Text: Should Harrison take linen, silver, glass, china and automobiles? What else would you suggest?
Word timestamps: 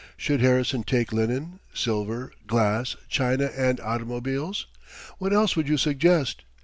Should 0.17 0.41
Harrison 0.41 0.81
take 0.81 1.13
linen, 1.13 1.59
silver, 1.75 2.31
glass, 2.47 2.95
china 3.07 3.51
and 3.55 3.79
automobiles? 3.81 4.65
What 5.19 5.31
else 5.31 5.55
would 5.55 5.69
you 5.69 5.77
suggest? 5.77 6.41